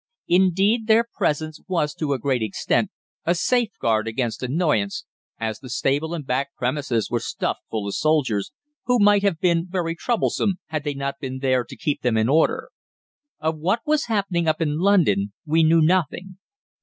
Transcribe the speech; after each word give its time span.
Indeed, 0.27 0.87
their 0.87 1.05
presence 1.13 1.59
was 1.67 1.93
to 1.93 2.11
a 2.13 2.17
great 2.17 2.41
extent 2.41 2.89
a 3.23 3.35
safeguard 3.35 4.07
against 4.07 4.41
annoyance, 4.41 5.05
as 5.39 5.59
the 5.59 5.69
stable 5.69 6.15
and 6.15 6.25
back 6.25 6.55
premises 6.55 7.11
were 7.11 7.19
stuffed 7.19 7.61
full 7.69 7.87
of 7.87 7.93
soldiers, 7.93 8.51
who 8.85 8.97
might 8.97 9.21
have 9.21 9.39
been 9.39 9.67
very 9.69 9.93
troublesome 9.95 10.55
had 10.69 10.85
they 10.85 10.95
not 10.95 11.19
been 11.19 11.37
there 11.37 11.63
to 11.65 11.77
keep 11.77 12.01
them 12.01 12.17
in 12.17 12.29
order. 12.29 12.71
"Of 13.39 13.59
what 13.59 13.81
was 13.85 14.05
happening 14.05 14.47
up 14.47 14.59
in 14.59 14.79
London 14.79 15.33
we 15.45 15.61
knew 15.61 15.83
nothing. 15.83 16.39